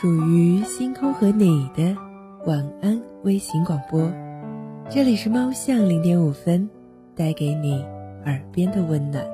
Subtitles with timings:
[0.00, 1.96] 属于星空和你的
[2.46, 4.08] 晚安微型广播，
[4.88, 6.70] 这里是猫巷零点五分，
[7.16, 7.84] 带给你
[8.24, 9.26] 耳边的温暖。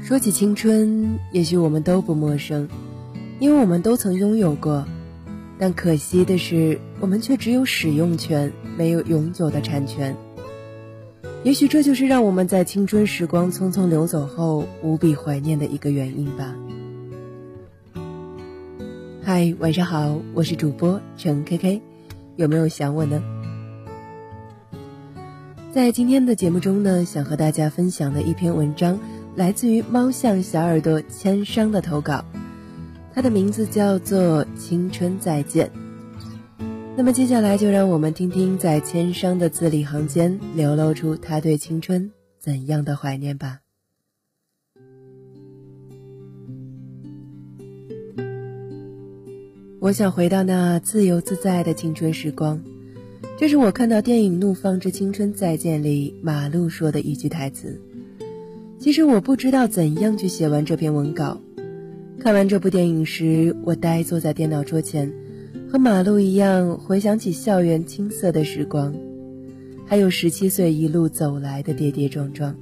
[0.00, 2.68] 说起青春，也许我们都不陌生，
[3.40, 4.86] 因为我们都曾拥有过。
[5.58, 10.16] 但可惜的是，我们却只有使用权，没有永久的产权。
[11.44, 16.54] 也许这就是让我们在青春时光匆匆流走后无比怀念的一个原因吧。
[19.22, 21.82] 嗨，晚上好，我是主播陈 K K，
[22.36, 23.22] 有没有想我呢？
[25.72, 28.98] 在今天的节目中呢，想和大家分享的一篇文章，
[29.34, 32.24] 来自于猫巷小耳朵千商的投稿。
[33.14, 35.66] 它的名字叫做《青春再见》。
[36.98, 43.60] 那么接下来就让我们听听，在千商的字里行间流露出他对青春怎样的怀念吧。
[49.78, 52.64] 我想回到那自由自在的青春时光，
[53.36, 57.78] 这是我看到电影《怒放之青春再见》里马路说的一句台词。
[58.78, 61.38] 其实我不知道怎样去写完这篇文稿。
[62.18, 65.12] 看完这部电影时，我呆坐在电脑桌前，
[65.76, 68.94] 和马路一样回想起校园青涩的时光，
[69.84, 72.56] 还有十七岁一路走来的跌跌撞撞。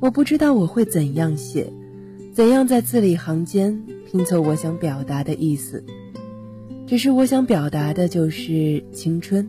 [0.00, 1.72] 我不知道我会怎样写，
[2.34, 5.80] 怎样在字里行间拼凑我想表达的意思。
[6.84, 9.48] 只是我想表达的就是青春。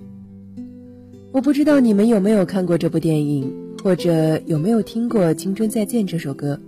[1.31, 3.51] 我不知道你们有没有看过这部电影，
[3.83, 6.59] 或者有没有听过《青春再见》这首歌。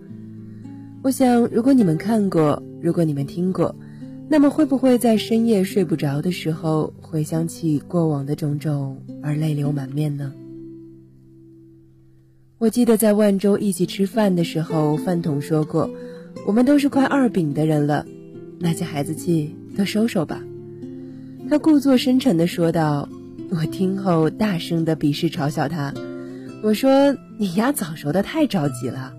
[1.03, 3.75] 我想，如果你们看过，如果你们听过，
[4.32, 10.31] 那么会不会在深夜睡不着的时候，回想起过往的种种而泪流满面呢？
[12.58, 15.90] 我记得在万州一起吃饭的时候，饭桶说过，
[16.47, 18.06] 我们都是快二饼的人了，
[18.58, 20.42] 那些孩子气都收收吧。
[21.50, 23.09] 他故作深沉地说道。
[23.50, 25.94] 我听后大声的鄙视嘲笑他，
[26.63, 29.13] 我说：“你丫早熟的太着急了。”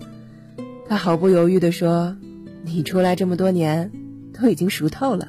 [0.89, 2.17] 他毫不犹豫地说
[2.65, 3.93] ：“你出来这么多年，
[4.33, 5.29] 都已经熟透了。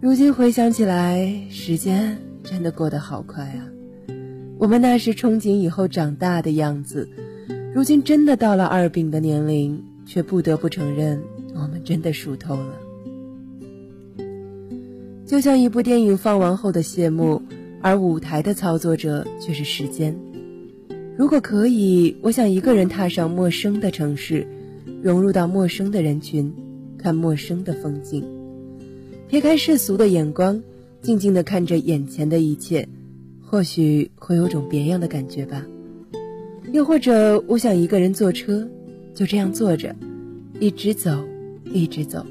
[0.00, 3.66] 如今回想起来，时间真的过得好快啊！
[4.58, 7.08] 我们那时憧憬以后长大的样子，
[7.74, 11.22] 如今真的到了二饼的年龄，却不得不承认，
[11.54, 12.78] 我们真的熟透了。
[15.26, 17.40] 就像一部电影放完后的谢幕，
[17.80, 20.14] 而舞台的操作者却是时间。”
[21.16, 24.46] 如果可以，我想一个人踏上陌生的城市，
[25.00, 26.52] 融入到陌生的人群，
[27.04, 28.24] 看陌生的风景，
[29.28, 30.62] 撇开世俗的眼光，
[31.02, 32.88] 静静地看着眼前的一切，
[33.42, 35.66] 或许会有种别样的感觉吧。
[36.72, 38.66] 又或者，我想一个人坐车，
[39.12, 39.94] 就这样坐着，
[40.58, 41.22] 一直走，
[41.74, 42.24] 一直走，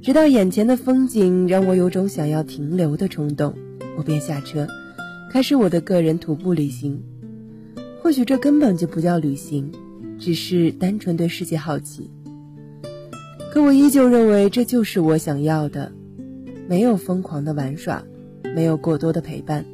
[0.00, 3.52] 直到眼前的风景让我有种想要停留的冲动，
[3.98, 4.64] 我便下车，
[5.28, 7.02] 开始我的个人徒步旅行。
[8.00, 9.72] 或许这根本就不叫旅行，
[10.20, 12.08] 只是单纯对世界好奇。
[13.54, 15.92] 可我依旧认为这就是我想要的，
[16.66, 18.02] 没有疯狂的玩耍，
[18.42, 19.64] 没有过多的陪伴，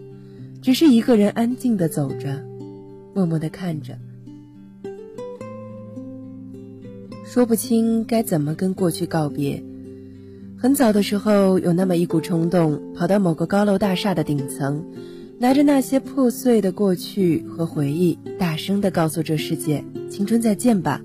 [0.61, 2.45] 只是一个人安静的走着，
[3.15, 3.97] 默默的看着。
[7.25, 9.65] 说不清该怎么跟过去告别。
[10.59, 14.85] 很早的时候，有那么一股冲动，跑到某个高楼大厦的顶层。
[15.39, 21.01] 拿着那些破碎的过去和回忆，大声地告诉这世界：“青春再见吧！”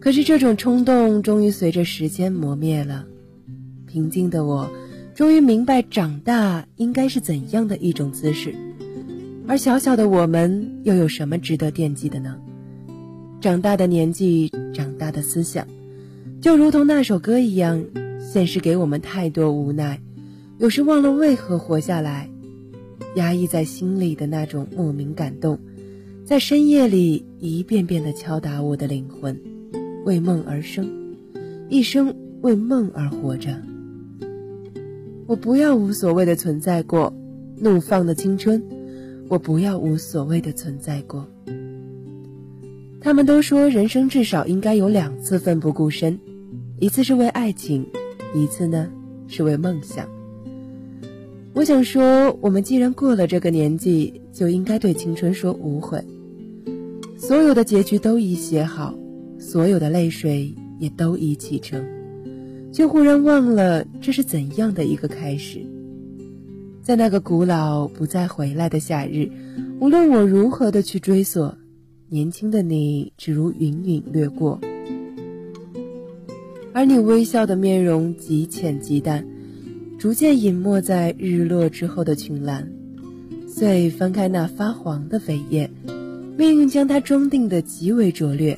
[0.00, 3.06] 可是这种冲动终于随着时间磨灭了。
[3.86, 4.70] 平静的我，
[5.14, 8.54] 终于明白长大应该是怎样的一种姿势。
[9.46, 12.38] 而小小的我们，又有什么值得惦记的呢？
[13.40, 15.66] 长大的年纪，长大的思想，
[16.40, 17.84] 就如同那首歌一样，
[18.20, 20.00] 现实给我们太多无奈，
[20.58, 22.30] 有时忘了为何活下来。
[23.16, 25.58] 压抑在心里的那种莫名感动，
[26.24, 29.36] 在深夜里一遍遍地敲打我的灵魂。
[30.04, 30.88] 为梦而生，
[31.68, 33.56] 一生为梦而活着。
[35.26, 37.14] 我不要无所谓的存在过，
[37.56, 38.62] 怒放的青春。
[39.28, 41.24] 我不要无所谓的存在过。
[43.00, 46.18] 他们都说人生至少应该有两次奋不顾身，
[46.80, 47.86] 一次是为爱情，
[48.34, 48.90] 一次呢
[49.28, 50.08] 是为梦想。
[51.52, 56.04] 我想说，我们既然过了这个年纪，就应该对青春说无悔。
[57.16, 58.92] 所有的结局都已写好，
[59.40, 61.82] 所有的泪水也都已启程，
[62.70, 65.60] 却忽然忘了这是怎样的一个开始。
[66.82, 69.28] 在那个古老不再回来的夏日，
[69.80, 71.56] 无论我如何的去追索，
[72.08, 74.60] 年轻的你只如云云掠过，
[76.72, 79.26] 而你微笑的面容极浅极淡，
[79.98, 82.70] 逐渐隐没在日落之后的群岚。
[83.46, 85.70] 遂翻开那发黄的扉页，
[86.36, 88.56] 命运将它装订的极为拙劣。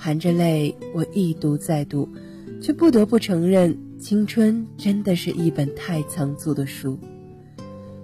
[0.00, 2.08] 含着泪，我一读再读，
[2.62, 6.96] 却不得不承认，青春真的是一本太仓促的书。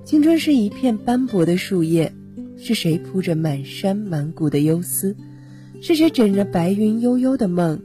[0.04, 2.12] 青春是一片斑驳的树叶，
[2.56, 5.14] 是谁铺着满山满谷的忧思？
[5.80, 7.80] 是谁枕着白云悠悠的梦？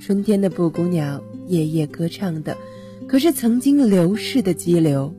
[0.00, 2.56] 春天的布谷鸟夜夜歌唱的，
[3.06, 5.14] 可是曾经流逝的激流。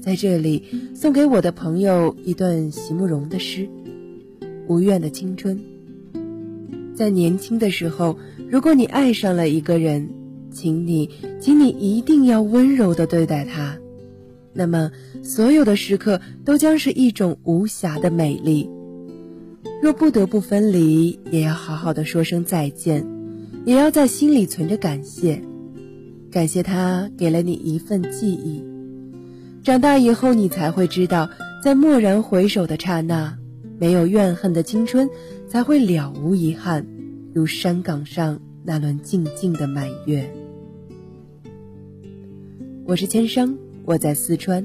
[0.00, 0.62] 在这里，
[0.94, 3.68] 送给我的朋友一段席慕容的诗：
[4.68, 5.58] 无怨的青春。
[6.94, 8.18] 在年轻的时候，
[8.50, 10.08] 如果你爱上了一个人，
[10.50, 11.08] 请你，
[11.40, 13.78] 请你一定要温柔的对待他，
[14.52, 14.90] 那么
[15.22, 18.68] 所有的时刻都将是一种无瑕的美丽。
[19.82, 23.06] 若不得不分离，也要好好的说声再见，
[23.64, 25.42] 也要在心里存着感谢，
[26.30, 28.62] 感谢他给了你一份记忆。
[29.64, 31.30] 长大以后，你才会知道，
[31.64, 33.38] 在蓦然回首的刹那，
[33.82, 35.10] 没有怨恨的青春
[35.48, 36.86] 才会了无遗憾，
[37.34, 40.32] 如山岗上那轮静静的满月。
[42.86, 44.64] 我是千生，我在四川，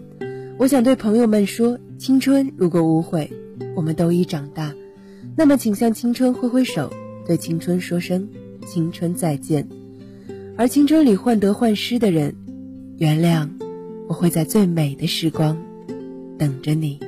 [0.59, 3.33] 我想对朋友们说：青春如果无悔，
[3.75, 4.75] 我们都已长大。
[5.35, 6.93] 那么，请向青春挥挥手，
[7.25, 8.29] 对青春说声
[8.67, 9.67] 青春再见。
[10.55, 12.35] 而青春里患得患失的人，
[12.99, 13.49] 原谅，
[14.07, 15.57] 我会在最美的时光
[16.37, 17.06] 等着你。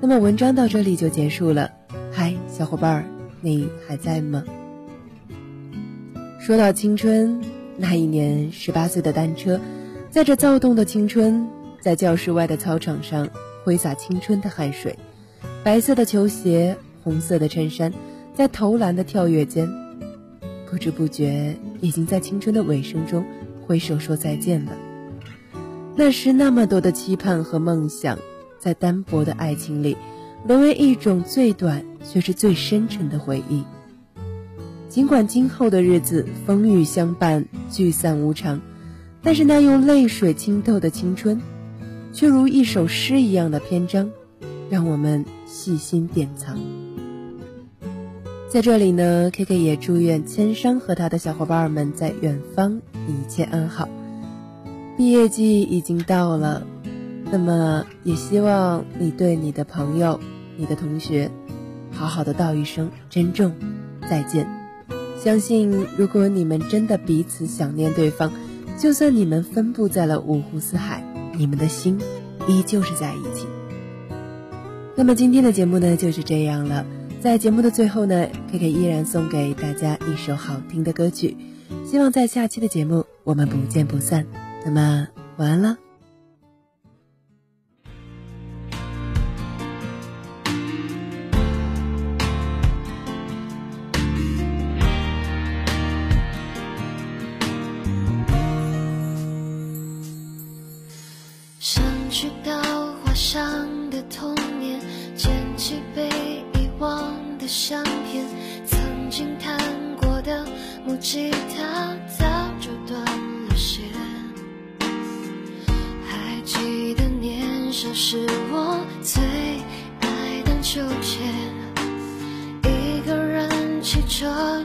[0.00, 1.68] 那么文章到这里就结束了。
[2.12, 3.04] 嗨，小伙伴儿，
[3.40, 4.44] 你还在吗？
[6.38, 7.40] 说到青春，
[7.76, 9.60] 那一年十八岁的单车，
[10.08, 11.44] 载着躁动的青春，
[11.80, 13.28] 在教室外的操场上
[13.64, 14.96] 挥洒青春的汗水。
[15.64, 17.92] 白色的球鞋，红色的衬衫，
[18.32, 19.68] 在投篮的跳跃间，
[20.70, 23.24] 不知不觉已经在青春的尾声中
[23.66, 24.70] 挥手说再见了。
[25.96, 28.16] 那时那么多的期盼和梦想。
[28.58, 29.96] 在单薄的爱情里，
[30.46, 33.64] 沦为一种最短却是最深沉的回忆。
[34.88, 38.60] 尽管今后的日子风雨相伴，聚散无常，
[39.22, 41.40] 但是那用泪水浸透的青春，
[42.12, 44.10] 却如一首诗一样的篇章，
[44.70, 46.58] 让我们细心典藏。
[48.48, 53.88] 在这里呢，K K 也祝愿千山和他的小伙伴们在远方一切安好。
[54.96, 56.66] 毕业季已经到了。
[57.30, 60.18] 那么，也希望你对你的朋友、
[60.56, 61.30] 你的同学，
[61.92, 63.52] 好好的道一声珍重，
[64.08, 64.48] 再见。
[65.22, 68.32] 相信，如果你们真的彼此想念对方，
[68.78, 71.04] 就算你们分布在了五湖四海，
[71.34, 72.00] 你们的心
[72.46, 73.46] 依旧是在一起。
[74.94, 76.86] 那么今天的节目呢，就是这样了。
[77.20, 81.36] 在节目的最后呢，K K 依然送给大家一首好听的歌曲，
[81.84, 84.24] 希望在下期的节目我们不见不散。
[84.64, 85.87] 那么，晚安了。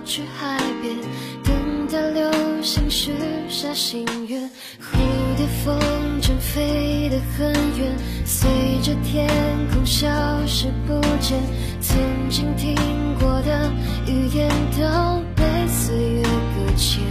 [0.06, 0.96] 去海边，
[1.44, 2.32] 等待流
[2.62, 3.12] 星许
[3.50, 4.50] 下心愿。
[4.80, 4.98] 蝴
[5.38, 5.80] 蝶风
[6.22, 7.96] 筝飞得很远，
[8.26, 8.50] 随
[8.82, 9.28] 着天
[9.72, 10.10] 空消
[10.46, 11.42] 失不见。
[11.82, 11.98] 曾
[12.30, 12.76] 经听
[13.20, 13.72] 过的
[14.08, 17.02] 语言都被岁月搁浅，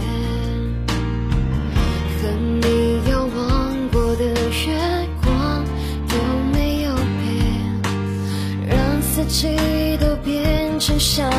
[2.21, 2.29] 和
[2.61, 5.63] 你遥望过的月光
[6.07, 6.15] 都
[6.51, 9.55] 没有变，让四季
[9.97, 11.29] 都变成夏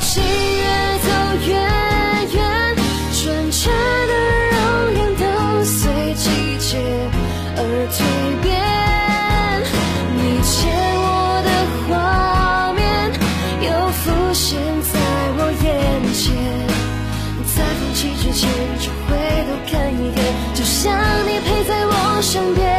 [0.00, 0.64] 情越
[0.98, 1.08] 走
[1.46, 2.76] 越远
[3.12, 3.72] 纯真
[4.08, 4.14] 的
[4.52, 4.56] 容
[4.96, 6.24] 颜都随季
[6.58, 6.78] 节
[7.56, 7.60] 而
[7.90, 7.96] 蜕
[8.42, 8.46] 变。
[10.16, 10.54] 你牵
[10.98, 11.08] 我
[11.44, 11.48] 的
[11.88, 12.80] 画面
[13.62, 14.94] 又浮现在
[15.38, 15.66] 我眼
[16.12, 16.24] 前。
[17.54, 20.18] 在放弃之前就回头看一眼
[20.54, 20.92] 就像
[21.26, 22.75] 你陪在我身边。